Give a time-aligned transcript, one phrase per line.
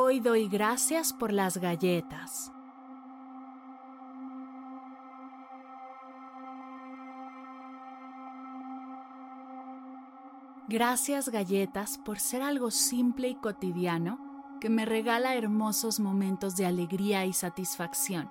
[0.00, 2.52] Hoy doy gracias por las galletas.
[10.68, 14.20] Gracias galletas por ser algo simple y cotidiano
[14.60, 18.30] que me regala hermosos momentos de alegría y satisfacción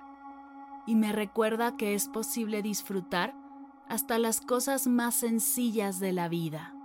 [0.86, 3.34] y me recuerda que es posible disfrutar
[3.90, 6.77] hasta las cosas más sencillas de la vida.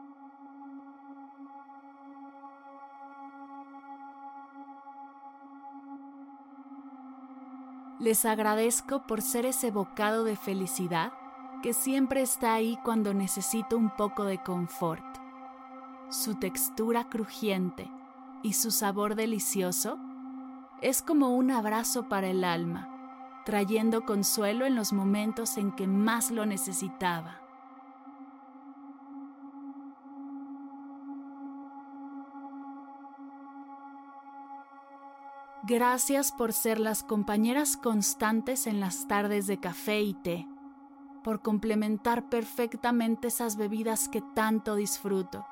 [8.04, 11.14] Les agradezco por ser ese bocado de felicidad
[11.62, 15.06] que siempre está ahí cuando necesito un poco de confort.
[16.10, 17.90] Su textura crujiente
[18.42, 19.98] y su sabor delicioso
[20.82, 22.90] es como un abrazo para el alma,
[23.46, 27.43] trayendo consuelo en los momentos en que más lo necesitaba.
[35.66, 40.46] Gracias por ser las compañeras constantes en las tardes de café y té,
[41.24, 45.46] por complementar perfectamente esas bebidas que tanto disfruto.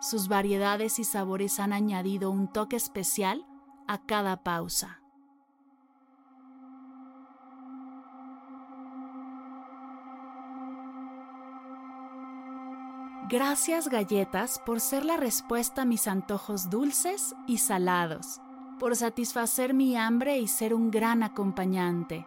[0.00, 3.44] Sus variedades y sabores han añadido un toque especial
[3.86, 5.02] a cada pausa.
[13.28, 18.40] Gracias galletas por ser la respuesta a mis antojos dulces y salados
[18.80, 22.26] por satisfacer mi hambre y ser un gran acompañante.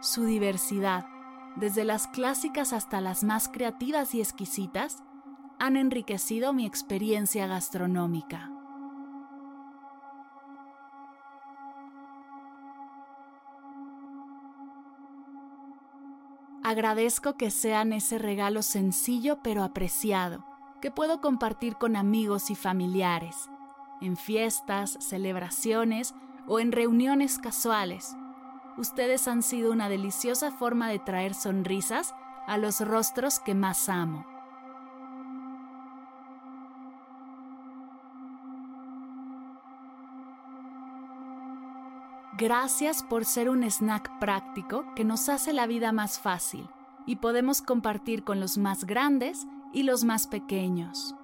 [0.00, 1.06] Su diversidad,
[1.54, 5.04] desde las clásicas hasta las más creativas y exquisitas,
[5.60, 8.50] han enriquecido mi experiencia gastronómica.
[16.64, 20.44] Agradezco que sean ese regalo sencillo pero apreciado,
[20.82, 23.48] que puedo compartir con amigos y familiares
[24.00, 26.14] en fiestas, celebraciones
[26.46, 28.16] o en reuniones casuales.
[28.76, 32.14] Ustedes han sido una deliciosa forma de traer sonrisas
[32.46, 34.24] a los rostros que más amo.
[42.38, 46.68] Gracias por ser un snack práctico que nos hace la vida más fácil
[47.04, 51.16] y podemos compartir con los más grandes y los más pequeños.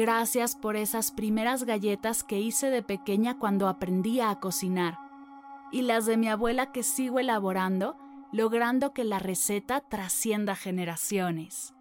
[0.00, 4.98] Gracias por esas primeras galletas que hice de pequeña cuando aprendía a cocinar
[5.72, 7.98] y las de mi abuela que sigo elaborando,
[8.32, 11.74] logrando que la receta trascienda generaciones.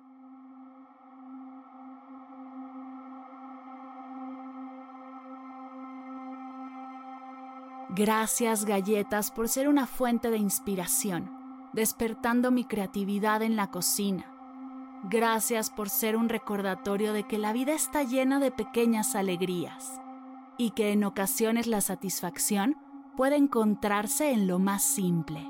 [7.92, 11.32] Gracias galletas por ser una fuente de inspiración,
[11.72, 14.39] despertando mi creatividad en la cocina
[15.04, 20.02] Gracias por ser un recordatorio de que la vida está llena de pequeñas alegrías
[20.58, 22.76] y que en ocasiones la satisfacción
[23.16, 25.50] puede encontrarse en lo más simple.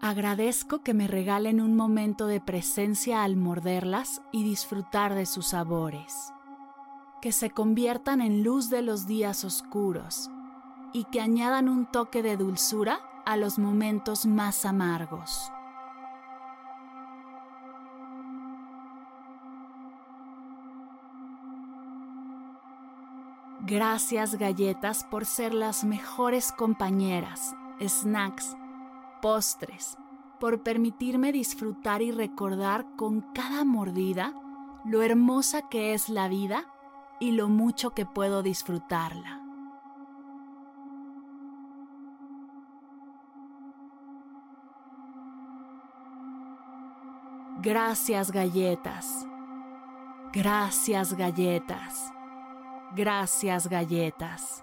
[0.00, 6.32] Agradezco que me regalen un momento de presencia al morderlas y disfrutar de sus sabores,
[7.20, 10.30] que se conviertan en luz de los días oscuros
[10.92, 15.50] y que añadan un toque de dulzura a los momentos más amargos.
[23.68, 28.56] Gracias galletas por ser las mejores compañeras, snacks,
[29.20, 29.98] postres,
[30.38, 34.34] por permitirme disfrutar y recordar con cada mordida
[34.84, 36.64] lo hermosa que es la vida
[37.18, 39.35] y lo mucho que puedo disfrutarla.
[47.66, 49.26] Gracias galletas.
[50.32, 52.12] Gracias galletas.
[52.94, 54.62] Gracias galletas.